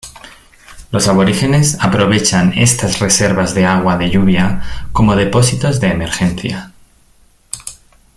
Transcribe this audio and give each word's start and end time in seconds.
Los 0.91 1.07
aborígenes 1.07 1.77
aprovechan 1.79 2.53
estas 2.57 2.97
reservas 2.97 3.53
de 3.53 3.67
agua 3.67 3.97
de 3.97 4.09
lluvia 4.09 4.63
como 4.93 5.15
depósitos 5.15 5.79
de 5.79 5.89
emergencia. 5.91 6.71